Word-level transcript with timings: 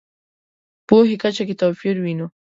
پوهې 0.87 1.15
کچه 1.23 1.43
کې 1.47 1.55
توپیر 1.61 1.95
وینو. 2.03 2.27